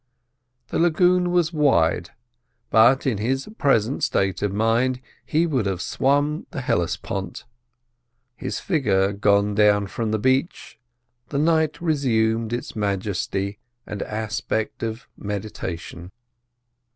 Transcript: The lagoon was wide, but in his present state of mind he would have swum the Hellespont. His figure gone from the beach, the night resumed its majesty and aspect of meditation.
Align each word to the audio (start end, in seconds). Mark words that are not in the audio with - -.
The 0.69 0.79
lagoon 0.79 1.29
was 1.29 1.53
wide, 1.53 2.09
but 2.71 3.05
in 3.05 3.19
his 3.19 3.47
present 3.59 4.03
state 4.03 4.41
of 4.41 4.51
mind 4.51 4.99
he 5.23 5.45
would 5.45 5.67
have 5.67 5.79
swum 5.79 6.47
the 6.49 6.61
Hellespont. 6.61 7.45
His 8.35 8.59
figure 8.59 9.13
gone 9.13 9.55
from 9.85 10.09
the 10.09 10.17
beach, 10.17 10.79
the 11.29 11.37
night 11.37 11.79
resumed 11.79 12.51
its 12.51 12.75
majesty 12.75 13.59
and 13.85 14.01
aspect 14.01 14.81
of 14.81 15.07
meditation. 15.15 16.11